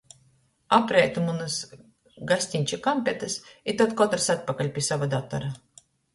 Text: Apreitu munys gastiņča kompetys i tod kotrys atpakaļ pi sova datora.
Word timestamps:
Apreitu 0.77 1.25
munys 1.25 1.57
gastiņča 2.31 2.81
kompetys 2.89 3.37
i 3.43 3.77
tod 3.83 3.95
kotrys 4.01 4.27
atpakaļ 4.37 4.75
pi 4.81 4.87
sova 4.89 5.11
datora. 5.15 5.55